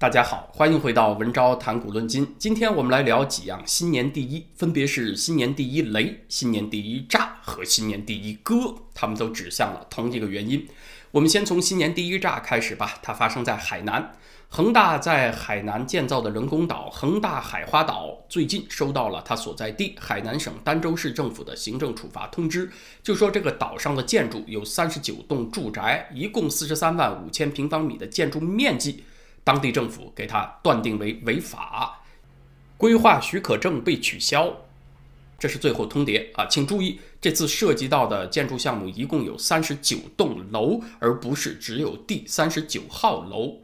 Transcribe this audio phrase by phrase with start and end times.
[0.00, 2.36] 大家好，欢迎回到文昭谈古论今。
[2.38, 10.64] 今天我们来聊几样新年第一，分别是新年第一雷、新年第一炸和新年第一歌，他们都指向了同一个原因。
[11.10, 14.14] 我们先从新年第一炸开始吧，它发生在海南。
[14.48, 22.70] 恒大在海南建造的人工岛恒大海花岛，最近收到了他所在地海南省儋州市政府的行政处罚通知，
[23.02, 29.02] 就说这个岛上的建筑有三十九栋住宅，一共四十三万五千平方米的建筑面积。
[29.48, 32.02] 当地政府给他断定为违法，
[32.76, 34.54] 规划许可证被取消，
[35.38, 36.44] 这是最后通牒啊！
[36.44, 43.60] 请注意，这次涉及到的建筑项目一共有三十九栋楼，而不是只有第三十九号楼。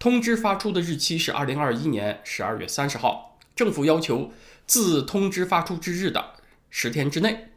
[0.00, 4.32] 通知发出的日期是二零二一年十二月三十号，政府要求
[4.66, 6.32] 自通知发出之日的
[6.70, 7.50] 十天之内。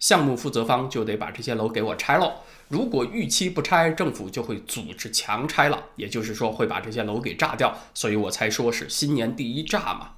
[0.00, 2.40] 项目负责方就得把这些楼给我拆了。
[2.70, 7.76] 如果逾期不拆，政府就会组织强拆了，也就是说会把这些楼给炸掉。
[7.92, 10.12] 所以我才说是新年第一炸嘛。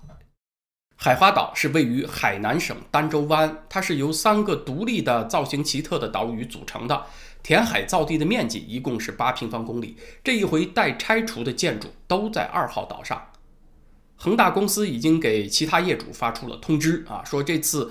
[0.97, 7.07] 海花岛是位于海南省儋州湾，它是由三个独立的、造型奇特的岛屿组成的。
[7.43, 9.97] 填海造地的面积一共是八平方公里。
[10.23, 13.31] 这一回待拆除的建筑都在二号岛上。
[14.17, 17.91] 恒大公司已经给其他业主发出了通知啊，说这次。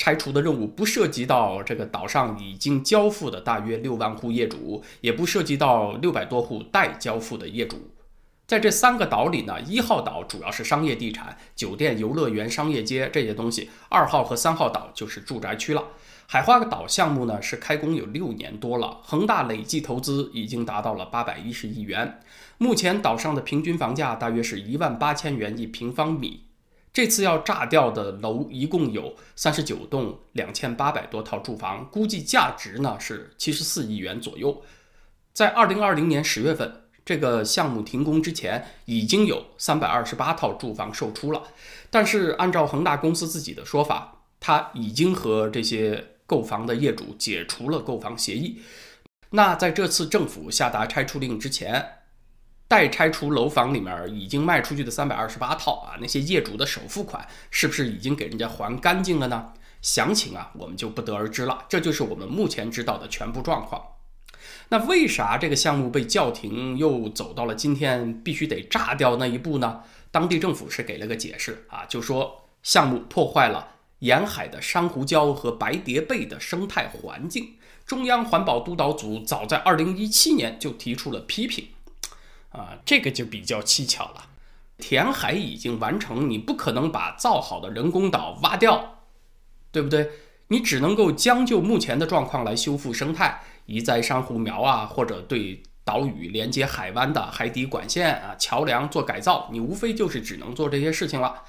[0.00, 7.90] 拆除的任务不涉及到这个岛上已经交付的大约六万户业主，也不涉及到六百多户待交付的业主。
[8.46, 15.84] 在这三个岛里呢，一号岛主要是商业地产、酒店、游乐园、商业街这些东西；二号和三号岛就是住宅区了。
[16.26, 22.20] 海花岛项目呢是开工有六年多了，恒大累计投资已经达到了八百一十亿元。
[22.56, 26.44] 目前岛上的平均房价大约是一万八千元一平方米。
[27.00, 34.62] 这次要炸掉的楼一共有三十九栋，两千八百多套住房，估计价值呢是七十四亿元左右。
[35.32, 41.42] 在二零二零年十月份，这个项目停工之前，已经有三百二十八套住房售出了。
[41.88, 48.60] 但是按照恒大公司自己的说法，他已经和这些购房的业主解除了购房协议。
[49.30, 51.99] 那在这次政府下达拆除令之前，
[52.70, 59.52] 待拆除楼房里面已经卖出去的三百二十八套啊，那些业主的首付款是不是已经给人家还干净了呢？
[59.82, 61.64] 详情啊，我们就不得而知了。
[61.68, 63.82] 这就是我们目前知道的全部状况。
[64.68, 69.80] 那为啥这个项目被叫停，又走到了今天必须得炸掉那一步呢？
[70.12, 73.66] 当地政府是给了个解释啊，就说项目破坏了
[73.98, 77.56] 沿海的珊瑚礁和白蝶贝的生态环境。
[77.84, 81.66] 中央环保督导组早在二零一七年就提出了批评。
[82.50, 84.26] 啊，这个就比较蹊跷了。
[84.78, 88.98] 填海已经完成，你不可能把造好的人工岛挖掉，
[89.70, 90.10] 对不对？
[90.48, 99.48] 你只能够将就目前的状况来修复生态，移栽珊瑚苗啊，或者对岛屿连接海湾的海底管线啊、桥梁做改造。
[99.52, 101.44] 你无非就是只能做这些事情了。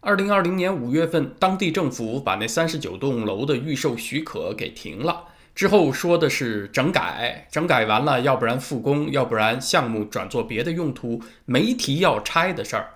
[0.00, 5.26] 二零二零年五月份，当地政府把那三十九栋楼的预售许可给停了。
[5.54, 12.94] 之后说的是整改，整改完了，要不然复工，要不然项目转做别的用途，没提要拆的事儿。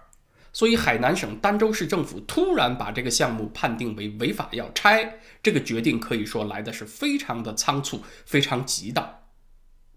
[0.53, 9.21] 所以海南省儋州市政府突然把这个项目判定为违法要拆，这个决定可以说来的是非常的仓促，非常急的。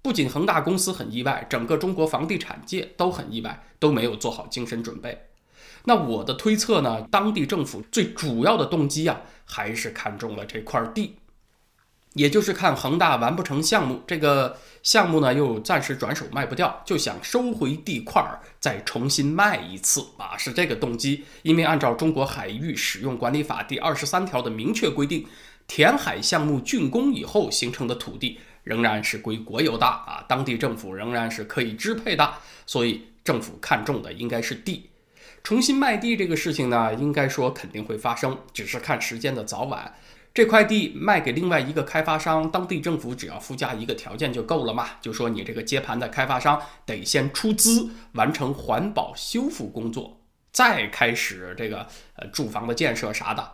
[0.01, 5.27] 不仅恒大公司很意外，整个中国房地产界都很意外，都没有做好精神准备。
[5.83, 7.01] 那我的推测呢？
[7.11, 11.17] 当地政府最主要的动机啊，还是看中了这块地。
[12.13, 21.25] 也就是看恒大完不成项目，这个项目呢又暂时转手卖不掉，就想收回地块儿，再重新卖一次啊，是这个动机。
[21.43, 25.27] 因为按照中国海域使用管理法第二十三条的明确规定，
[25.67, 32.33] 填海项目竣工以后形成的土地仍然是归国有的啊，当地政府仍然是可以支配的，
[32.65, 34.89] 所以政府看中的应该是地。
[35.43, 39.93] 重新卖地这个事情呢，应该说肯定会发生，只是看时间的早晚。
[40.37, 44.87] 这块地卖给另外一个开发商，当地政府只要附加一个条件就够了嘛？
[45.01, 50.21] 就说你这个接盘的开发商得先出资完成环保修复工作，
[50.51, 53.53] 再开始这个呃住房的建设啥的。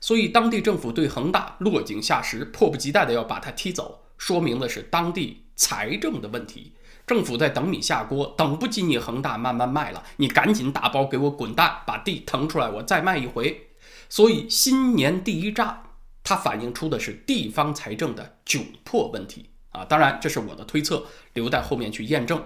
[0.00, 6.74] 所以当地政府对恒大落井下石，迫不及待的要把它踢走，说明的是当地财政的问题。
[7.08, 13.70] 政府在等米下锅，等不及你恒大慢慢卖了，你赶紧打包给我滚蛋，把地腾出来，我再卖一回。
[14.08, 15.82] 所以新年第一炸。
[16.30, 19.84] 它反映出的是地方财政的窘迫问题啊！
[19.84, 22.40] 当然，这是我的推测，留待后面去验证。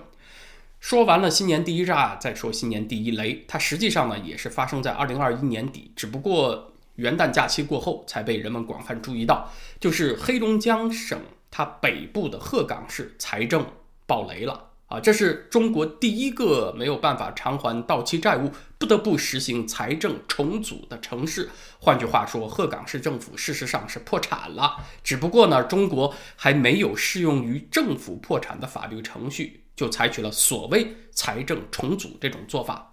[0.81, 3.45] 说完了新年第一炸，再说新年第一雷。
[3.47, 9.51] 它实际上呢，也是发生在二零二一年底，只不过元旦假期过后才被人们广泛注意到。
[9.79, 11.21] 就是黑龙江省
[11.51, 13.67] 它北部的鹤岗市财政
[14.07, 21.49] 暴雷了啊，这是中国第一个没有办法偿还到期债务，不得不实行财政重组的城市。
[21.81, 32.93] 换句话说，鹤岗市政府事实上是破产了，只不过呢，中国还没有适用于政府破产的法律程序，就采取了所谓财政重组这种做法。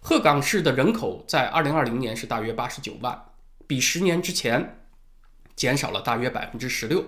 [0.00, 3.26] 鹤岗市的人口在二零二零年是大约八十九万，
[3.66, 4.86] 比十年之前
[5.54, 7.04] 减少了大约百分之十六。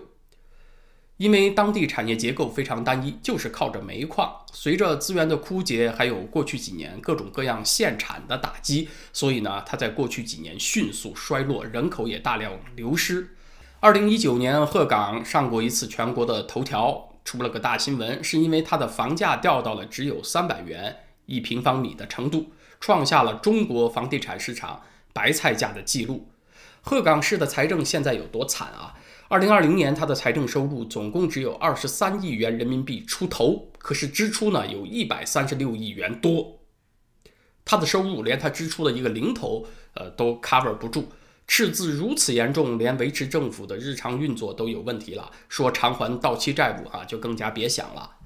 [1.22, 4.38] 因为当地产业结构非常单一，就是靠着煤矿。
[4.52, 13.36] 随着资源的枯竭，还有过去几年各种各样限产的打击，所以呢，它在过去几年迅速衰落，人口也大量流失。
[13.78, 20.96] 二零一九年，鹤岗上过一次全国的头条，出了个大新闻，是因为它的房价掉到了只有三百元
[21.26, 24.82] 一平方米的程度，创下了中国房地产市场
[25.12, 26.31] 白菜价的记录。
[26.82, 28.94] 鹤岗市的财政现在有多惨啊？
[29.28, 36.58] 二零二零年，它的财政收入总共只有二十三亿元人民币出头，可是支出呢有一百三十六亿元多。
[37.64, 39.64] 它的收入连它支出的一个零头，
[39.94, 41.06] 呃，都 cover 不住，
[41.46, 45.30] 赤字如此严重，连维持政府的日常运作都有问题了。
[45.48, 48.16] 说偿还到期债务啊，就更加别想了。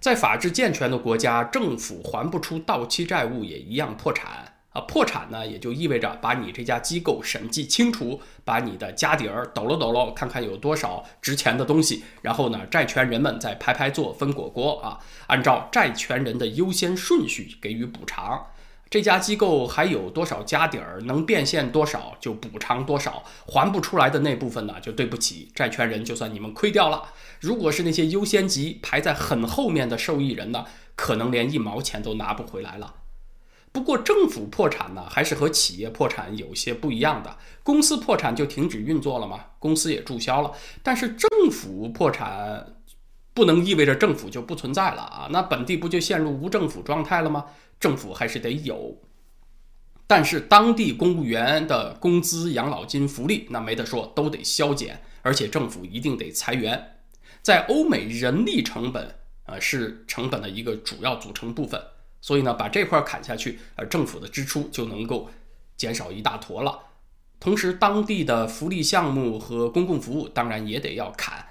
[0.00, 4.57] 在法治健全的国家，政府还不出到期债务，也一样破产。
[4.70, 18.46] 啊，破产呢，也就意味着把你这家机构审计清楚，把你的家底儿抖搂抖搂，看看有多少值钱的东西，然后呢，债权人们再排排坐分果果啊，按照债权人的优先顺序给予补偿。
[18.90, 27.04] 这家机构还有多少家底儿，能变现多少就补偿多少，还不出来的那部分呢，就对不起债权人，就算你们亏掉了。
[27.40, 32.94] 如果是那些优先级排在很后面的受益人呢，可能连一毛钱都拿不回来了。
[33.78, 37.38] 不过政府破产呢，还是和企业破产有些不一样的。
[37.62, 39.38] 公司破产就停止运作了吗？
[39.60, 40.50] 公司也注销了。
[40.82, 42.74] 但是政府破产，
[43.32, 45.28] 不能意味着政府就不存在了啊？
[45.30, 47.44] 那本地不就陷入无政府状态了吗？
[47.78, 49.00] 政府还是得有。
[50.08, 56.96] 但是当地公务员的工资、养老金、福利，那没得说，都得削减，而且政府一定得裁员。
[57.42, 59.14] 在欧美，人力成本
[59.46, 61.80] 呃是成本的一个主要组成部分。
[62.20, 65.30] 所以呢，把这块砍下去，呃，政府的支出就能够
[65.76, 66.78] 减少一大坨了。
[67.40, 71.46] 同时，当地的福利项目和公共服务当然也得要砍。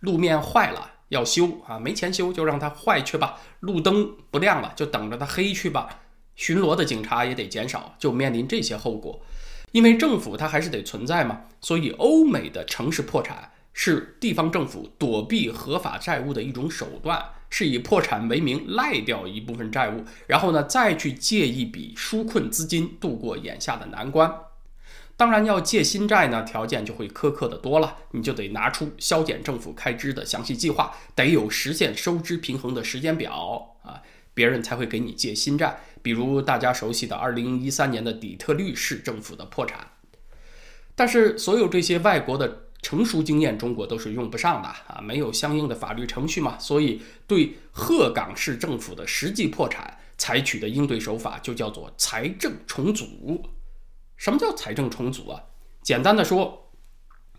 [0.00, 3.38] 路面坏了要修啊，没钱修就让它坏去吧。
[3.60, 6.00] 路灯不亮了就等着它黑去吧。
[6.34, 9.20] 巡逻的警察也得减少，就面临这些后果。
[9.72, 17.22] 因为政府它还是得存在嘛，所以欧美的城市破产是地方政府躲避合法债务的一种手段。
[17.50, 24.32] 是以破产为名赖掉一部分债务，然后呢再去借一笔纾困资金度过眼下的难关。
[25.16, 34.02] 当然要借新债呢，条件就会苛刻的多了，你就得拿出削减政府开支的详细计划，得有实现收支平衡的时间表啊，
[34.34, 35.80] 别人才会给你借新债。
[36.02, 39.92] 比如大家熟悉的二零一三年的底特律市政府的破产。
[40.94, 42.65] 但是所有这些外国的。
[42.86, 53.44] 成熟经验，中国都是用不上的啊，没有相应的法律程序嘛，所以对鹤岗市政府的实际破产采取的应对手法就叫做财政重组。
[54.16, 55.42] 什么叫财政重组啊？
[55.82, 56.70] 简单的说，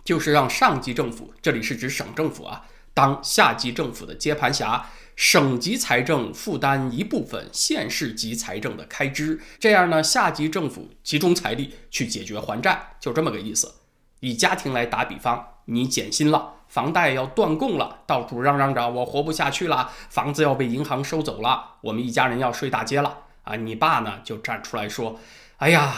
[0.03, 13.73] 就是让上级政府，这里是指省政府啊，当下级政府的接盘侠，省级财政负担一部分县市级财政的开支，这样呢，下级政府集中财力去解决还债，就这么个意思。
[14.19, 23.55] 以家庭来打比方，你减薪了，房贷要断供了，到处嚷嚷着我活不下去了，房子要被银行收走了，我们一家人要睡大街了啊！
[23.55, 25.19] 你爸呢就站出来说
[25.57, 25.93] ：“哎呀，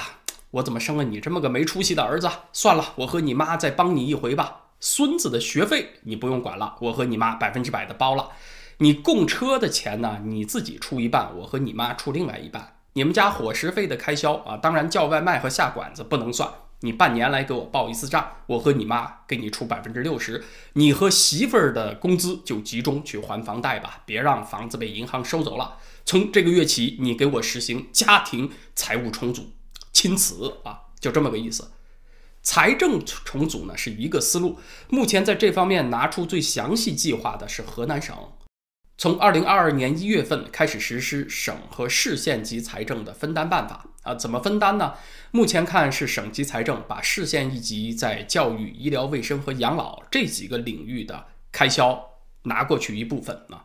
[0.52, 2.30] 我怎么生了你这么个没出息的儿子？
[2.54, 4.64] 算了，我和你妈再帮你一回吧。
[4.80, 8.30] 孙子的学费你不用管了，我和你妈百分之百的包了。
[8.78, 12.76] 你供车的钱呢，你自己出一半，我和你妈出另外一半。
[12.94, 16.50] 你们家伙食费的开销啊，当然叫外卖和下馆子不能算。”
[16.82, 20.44] 你半年来给我报一次账，我和你妈给你出百分之六十，
[20.74, 25.78] 你和媳妇儿的工资就集中去还房贷吧，别让房子被银行收走了。
[26.06, 29.52] 从这个月起，你给我实行家庭财务重组，
[29.92, 31.72] 亲此啊，就这么个意思。
[32.42, 34.58] 财政重组呢是一个思路，
[34.88, 38.16] 目前在这方面拿出最详细计划的是河南省。
[39.00, 44.94] 从二零二二年一月份开始实施省和市县级财政的分担办法啊，怎么分担呢？
[45.32, 52.10] 目前看是省级财政把市县一级在教育、医疗卫生和养老这几个领域的开销
[52.44, 53.64] 拿过去一部分啊，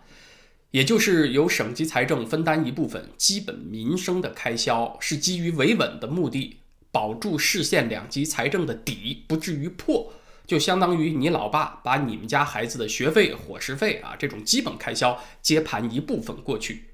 [0.70, 6.60] 也就是由省级财政分担一部分基本民生的开销，是基于维稳的目的，
[6.92, 10.12] 保住市县两级财政的底不至于破。
[10.46, 16.84] 就相当于你老爸把你们家孩子的学费、伙食费啊这种基本开销接盘一部分过去。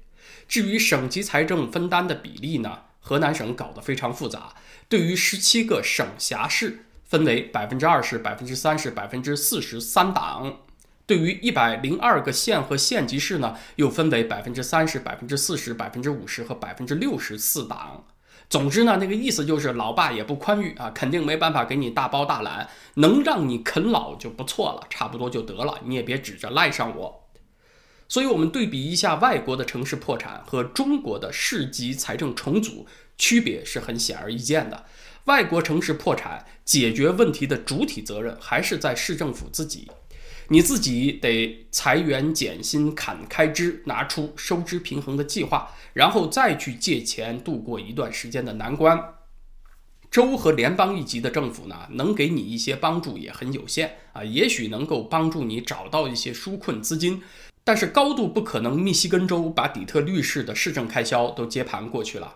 [0.47, 4.53] 至于省级财政分担的比例呢，河南省搞得非常复杂，
[4.87, 10.59] 对于十七个省辖市分为百分之二十、百分之三十、百分之四十三档。
[11.05, 18.05] 对于一百零二个县和县级市呢，又分为百分之三十、百分之四十、百分之五十和百分之六十四档。
[18.51, 27.29] 总之呢，那个意思就是老爸也不宽裕啊，肯定没办法给你大包大揽，能让你啃老就不错了，差不多就得了，你也别指着赖上我。
[28.09, 32.85] 所以，我们对比一下外国的城市破产和中国的市级财政重组，
[33.17, 34.83] 区别是很显而易见的。
[35.25, 39.89] 外国城市破产解决问题的主体责任还是在市政府自己。
[40.51, 49.01] 你自己得裁员减薪、砍开支，拿出收支平衡的计划，然后再去借钱度过一段时间的难关。
[50.11, 57.23] 州和联邦一级的政府呢，能给你一些帮助也很有限啊，也许能够帮助你找到一些纾困资金，
[57.63, 58.75] 但是高度不可能。
[58.75, 62.35] 密西根州把底特律市的市政开销都接盘过去了，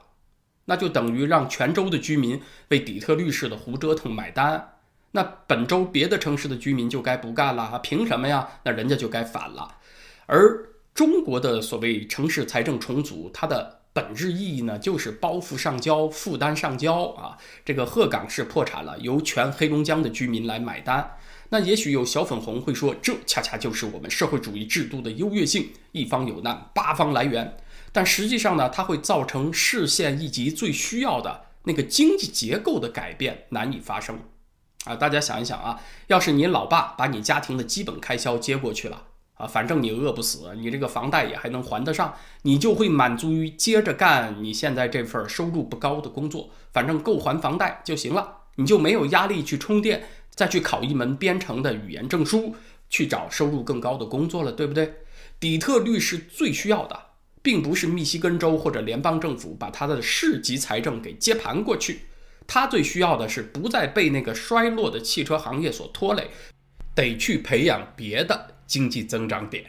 [0.63, 4.74] 那就等于让全州的居民为底特律市的胡折腾买单。
[5.15, 8.45] 那本周别的城市的居民就该不干了，凭什么呀？
[8.65, 9.77] 那人家就该反了。
[10.25, 10.59] 而
[10.93, 17.37] 中国的所谓城市财政重组，它的本质意义呢，就是包袱上交，负担上交啊。
[17.63, 21.09] 这个鹤岗市破产了，由全黑龙江的居民来买单。
[21.47, 27.55] 那也许有小粉红会说，这恰恰就是我们社会主义制度的优越性，一方有难，八方来援。
[27.93, 34.19] 但实际上呢，它会造成市县一级最需要的那个经济结构的改变难以发生。
[34.85, 39.03] 啊，大家想一想啊，要是你老爸把你家庭的基本开销接过去了
[39.35, 42.13] 啊，反正你饿不死，你这个房贷也还能还得上，
[42.43, 52.55] 你就会满足于接着干你现在这份收入不高的工作，反正够还房贷就行了，你就没有压力去充电，再去考一门编程的语言证书，
[52.89, 54.93] 去找收入更高的工作了，对不对？
[55.39, 56.97] 底特律是最需要的，
[57.41, 62.01] 并不是密西根州或者联邦政府把他的市级财政给接盘过去。
[62.47, 66.29] 他最需要的是不再被那个衰落的汽车行业所拖累，
[66.93, 69.65] 得去培养别的经济增长点。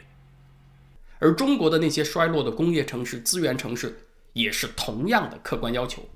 [1.19, 6.07] 而中国的那些衰落的工业城市、资源城市也是同样的客观要求。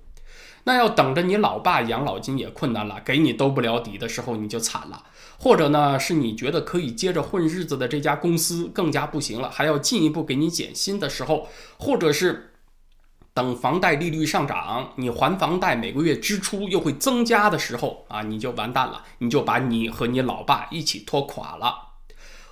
[0.63, 5.03] 那要等着你老爸养老金也困难了，给你兜不了底的时候你就惨了。
[5.39, 11.49] 或者呢，是你觉得可以接着混日子的这家公司更加不行了，还要进一步给你减薪的时候，
[11.79, 12.50] 或者是。
[13.33, 21.91] 等房贷利率上涨，你还房贷每个月支出又会增加的时候啊，你就完蛋了，你就把你和你老爸一起拖垮了。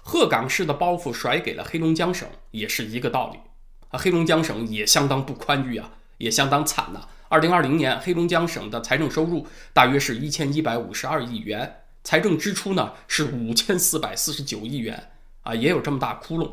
[0.01, 3.39] 鹤岗市的包袱甩给了黑龙江省，也是一个道理
[3.89, 3.99] 啊。
[3.99, 7.01] 黑龙江省也相当不宽裕啊，也相当惨呐。
[7.27, 15.11] 二零二零年，黑龙江省的财政收入大约是一千一百五十二亿元，财政支出呢是五千四百四十九亿元
[15.43, 16.49] 啊，也有这么大窟窿，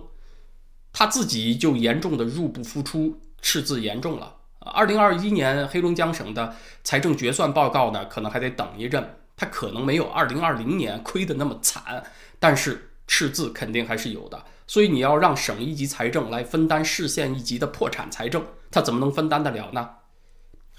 [0.99, 3.21] 他自己就严重的入不敷出。
[3.43, 4.35] 赤字严重了。
[4.61, 12.03] 二零二一年黑龙江省的财政决算报告呢，可能还得等一阵，他可能没有二零二零年亏的那么惨，
[12.41, 14.43] 但是赤字肯定还是有的。
[14.67, 19.91] 所以你要让省一级财政来分担市县一级的破产财政，他怎么能分担得了呢？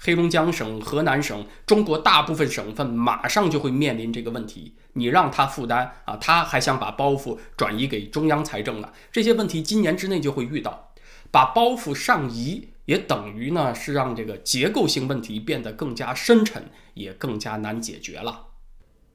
[0.00, 4.74] 黑龙江省、河南省，中国大部分省份马上就会面临这个问题。
[4.92, 8.92] 你让他负担啊，他还想把包袱转移给中央财政呢？
[9.10, 10.92] 这些问题今年之内就会遇到。
[11.30, 18.46] 把包袱上移，也等于呢是让这个结构性问题变得更加深沉，也更加难解决了。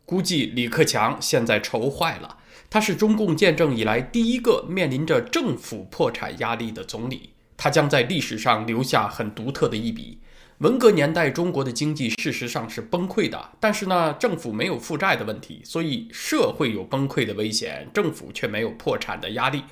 [0.06, 2.38] 估计李克强现在愁坏了，
[2.70, 10.20] 他是中共建政以来第一个面临着政府破产压力的总理，他将在历史上留下很独特的一笔。
[10.64, 19.66] 文革年代中国的经济事实上是崩溃的，但是呢政府没有负债的问题，所以社会有崩溃的危险，政府却没有破产的压力。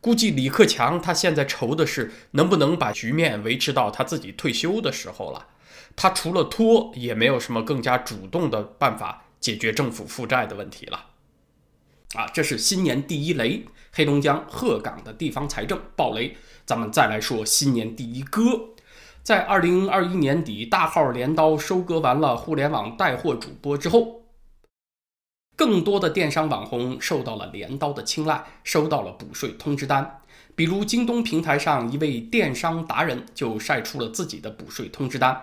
[0.00, 5.46] 估计李克强他现在愁的是能不能把局面维持到他自己退休的时候了。
[5.94, 11.06] 他除了拖，也没有什么更加主动的办法解决政府负债的问题了。
[12.14, 16.36] 啊，这是新年第一雷，黑龙江鹤岗的地方财政暴雷。
[16.64, 18.71] 咱们再来说新年第一歌，
[19.22, 24.22] 在二零二一年底，大号镰刀收割完了互联网带货主播之后。
[25.54, 30.18] 更多的电商网红受到了镰刀的青睐，收到了补税通知单。
[30.56, 35.40] 比如京东平台上一位电商达人就晒出了自己的补税通知单。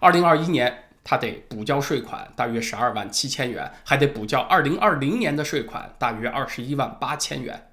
[0.00, 7.70] 二零二一年，他得补交税款大约十二万七千元，还得补交二零二零年的税款大约二十一万八千元。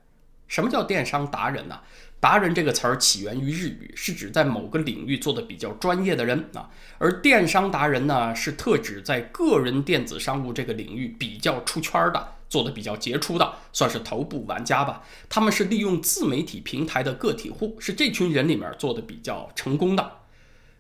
[0.48, 1.82] 什么叫电商达人呢？
[2.22, 6.70] 达人这个词儿起源于日语，是指在某个领域做的比较专业的人啊。
[7.00, 15.02] 而电商达人呢，是特指在个人电子商务这个领域比较出圈的，做的比较杰出的，算是头部玩家吧。
[15.30, 20.20] 他们是利用自媒体平台的个体户，是这群人里面做的比较成功的。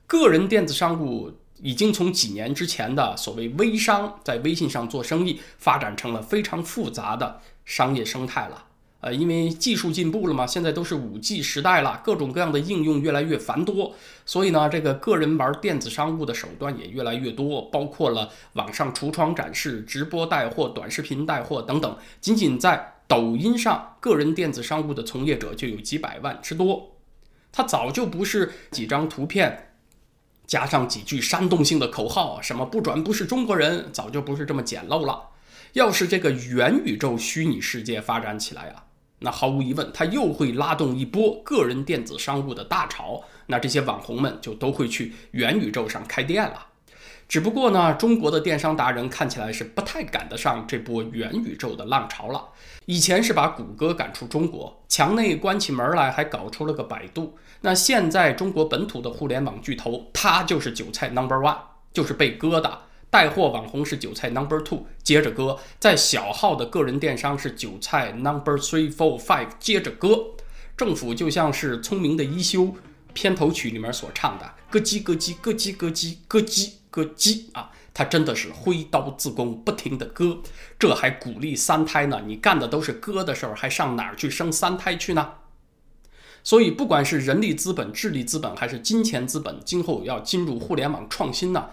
[0.05, 8.65] 个人电子商务已经从几年之前的所谓微商，在微信上做生意，发展成了非常复杂的商业生态了。
[9.01, 21.98] 呃，因为技术进步了嘛，现在都是五 G 时代了，各种各样的应用越来越繁多，所以呢，这个个人玩电子商务的手段也越来越多，包括了网上橱窗展示、直播带货、短视频带货等等。
[22.20, 26.96] 仅仅在抖音上，个人电子商务的从业者就有几百万之多。
[27.51, 29.74] 它早就不是几张图片
[30.46, 35.29] 加上几句煽动性的口号，什么不转不是中国人，早就不是这么简陋了。
[35.74, 38.84] 要是这个元宇宙虚拟世界发展起来啊！
[39.21, 43.23] 那毫无疑问，它又会拉动一波个人电子商务的大潮。
[43.47, 46.67] 那这些网红们就都会去元宇宙上开店了。
[47.27, 52.49] 只不过呢，中国的电商达人看起来是不太赶得上这波元宇宙的浪潮了。
[52.85, 57.37] 以前是把谷歌赶出中国，墙内关起门来还搞出了个百度。
[57.61, 61.57] 那现在中国本土的互联网巨头，它就是韭菜 number one，
[61.93, 62.79] 就是被割的。
[63.12, 70.27] 带货网红是韭菜 number two，接着割；在小号的个人电商是韭菜 number three four five，接着割。
[70.77, 72.74] 政府就像是聪明的一休
[73.13, 80.39] 片头曲里面所唱的“咯叽咯叽咯叽咯叽咯叽咯叽”啊，他真的是挥刀自宫，不停的割。
[80.80, 82.24] 这还鼓励三胎呢？
[82.25, 85.34] 你干的都是割的事儿，还上哪儿去生三胎去呢？
[86.44, 91.68] 所以，不管是人力资本、智力资本，还是金钱资本，今后要进入互联网创新呢？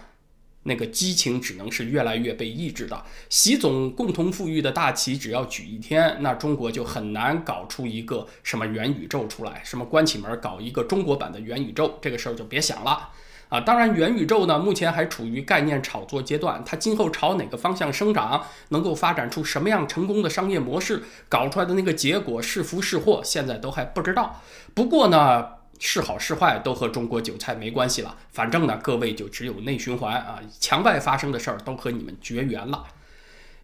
[0.63, 3.03] 那个激情只能是越来越被抑制的。
[3.29, 9.61] 习总共同富裕的大旗只要举一天，那中国就很难搞出一个什么元宇宙出来。
[9.63, 13.09] 什么关起门搞一个中国版的元宇宙，这个事儿就别想了
[13.47, 13.61] 啊！
[13.61, 24.41] 当然，元宇宙呢目前还处于概念炒作阶段，它今后朝哪个方向生长，能够发展出什么样成功的商业模式，搞出来的那个结果是福是祸，现在都还不知道。
[24.73, 25.58] 不过呢。
[25.79, 32.85] 是好是坏都和中国韭菜没关系了，反正呢，各位就只有内循环啊，墙外发生的事儿都和你们绝缘了。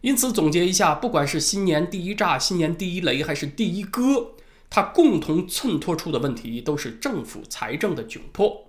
[0.00, 4.32] 因此总结一下，不管是新年第一炸、新年第一雷，还是第一割，
[4.70, 8.66] 它共同衬托出的问题都是政府财政的窘迫。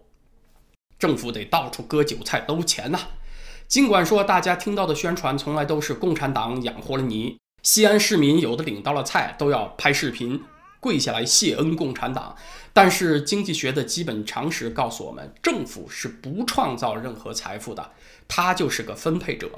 [0.99, 2.99] 政府得到处割韭菜兜钱呐。
[3.67, 10.43] 尽管说大家听到的宣传从来都是共产党养活了你，西安市民有的领到了菜都要拍视频。
[10.79, 12.35] 跪下来谢恩共产党，
[12.73, 17.91] 但是经济学的基本常识告诉我们，政府是不创造任何财富的，
[18.27, 19.49] 它就是个分配者。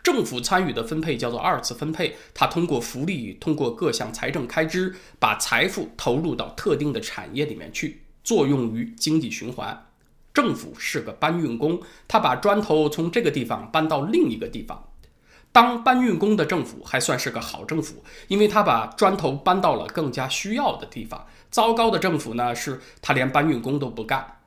[0.00, 9.86] 政府参与的分配叫做二次分配，它通过福利，通过各项财政开支，把财富投入到特定的产业里面去，作用于经济循环。
[10.32, 14.87] 政府是个搬运工，他把砖头从这个地方搬到另一个地方。
[15.50, 21.26] 当搬运工的政府还算是个好政府，因为他把砖头搬到了更加需要的地方。
[21.50, 24.40] 糟糕的政府呢，是他连搬运工都不干，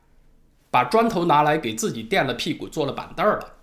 [0.70, 3.54] 把砖头拿来给自己垫了屁股坐了板凳了，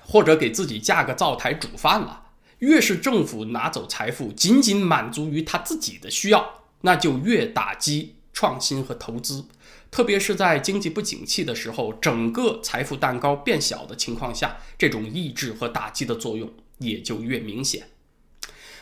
[0.00, 2.22] 或者给自己架个灶台煮饭了。
[2.58, 9.44] 越是政府拿走财富，仅仅满足于他自己的需要，那就越打击创新和投资。
[9.90, 16.50] 特别是在经济不景气的时候，整个财富蛋糕变小的情况下，这种抑制和打击的作用。
[16.82, 17.88] 也就越明显。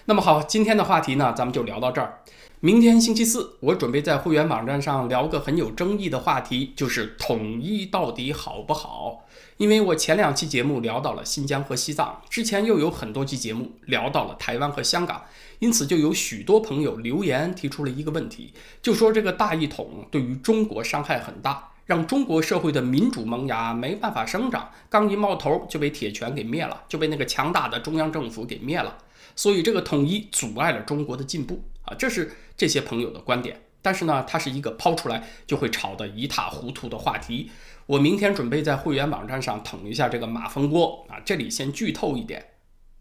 [0.07, 2.23] 那么好，今天的话题呢，咱们就聊到这儿。
[2.61, 9.27] 明天星期四，我准备在会员网站上聊个很有争议的话题，就是统一到底好不好？
[9.57, 15.25] 因为我前两期节目聊到了新疆和西藏，之前又有很多期节目聊到了台湾和香港，
[15.61, 21.70] 因此就有许多朋友留言提出了一个问题，就说这个大一统对于中国伤害很大。
[21.91, 28.97] 让中国社会的民主萌芽没办法生长，刚一冒头就被铁拳给灭了，就被那个强大的中央政府给灭了。
[29.35, 33.61] 所以这个统一阻碍了中国的进步啊，这是这些朋友的观点。
[33.83, 37.51] 但是呢，它是一个抛出来就会炒得一塌糊涂的话题。
[37.87, 41.19] 我明天准备在会员网站上捅一下这个马蜂窝啊。
[41.25, 42.51] 这里先剧透一点，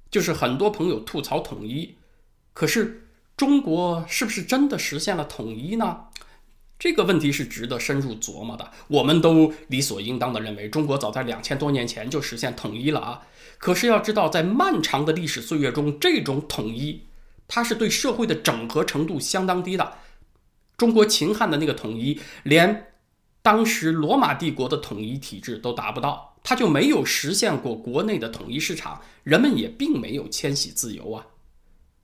[0.10, 1.96] 就是很多朋友吐槽统一，
[2.54, 6.06] 可是中国是不是真的实现了统一呢？
[6.80, 8.72] 这个问题是值得深入琢磨的。
[8.88, 13.28] 我们都理所应当地认为，中国早在两千多年前就实现统一了啊。
[13.58, 17.02] 可是要知道，在漫长的历史岁月中，这种统一，
[17.50, 19.96] 它是对社会的整合程度相当低的。
[20.78, 22.94] 中国秦汉的那个统一，连
[23.42, 31.28] 当时罗马帝国的统一体制都达不到，它就没有实现过国内的统一市场，人们也并没有迁徙自由啊。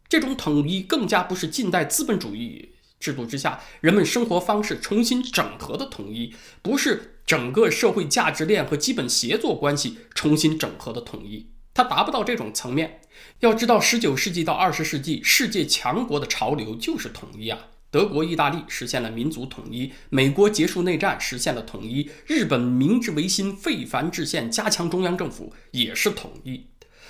[0.10, 2.74] 这种统一更加不是近代资本主义。
[3.06, 11.52] 制度之下，人们生活方式重新整合的统一，不是整个社会价值链和基本协作关系重新整合的统一。
[11.76, 13.02] 它达不到这种层面。
[13.42, 17.68] 要知道，十九世纪到二十世纪，世界强国的潮流就是统一啊。
[17.92, 26.66] 德国、意大利实现了民族统一，美国结束内战实现了统一，日本明治维新、废藩置县、加强中央政府也是统一。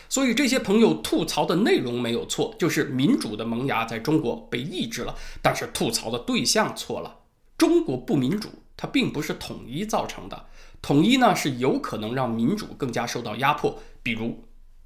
[0.07, 5.15] 所以这些朋友吐槽的内容没有错，就是民主的萌芽在中国被抑制了。
[5.41, 7.19] 但是吐槽的对象错了，
[7.57, 10.45] 中国不民主，它并不是统一造成的。
[10.81, 14.43] 统一呢是有可能让民主更加受到压迫，比如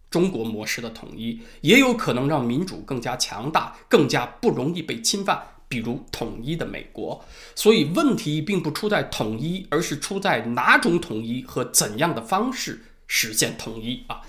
[0.10, 7.24] 中国模式的统一，也有可能让民主更加强大，更加不容易被侵犯，比如统一的美国。
[7.54, 14.22] 所以问题并不出在统一，而是出在哪种统一和怎样的方式实现统一啊。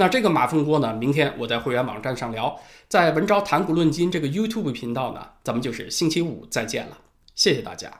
[0.00, 0.94] 那这个马蜂窝呢？
[0.94, 2.58] 明天我在会员网站上聊，
[2.88, 6.96] 在文昭谈股论金这个 YouTube 频道呢，咱们就是星期五再见了，
[7.34, 7.92] 谢谢大家。